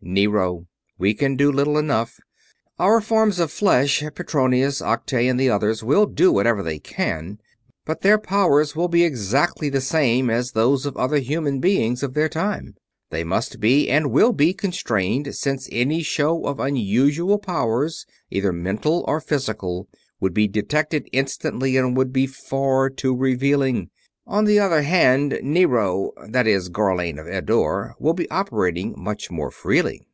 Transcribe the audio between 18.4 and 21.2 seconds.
mental or physical, would be detected